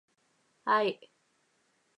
[0.75, 0.93] ¡Aih!